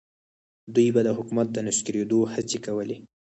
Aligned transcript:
دوی 0.75 0.87
به 0.95 1.01
د 1.07 1.09
حکومت 1.17 1.47
د 1.51 1.57
نسکورېدو 1.67 2.19
هڅې 2.33 2.57
کولې. 2.65 2.97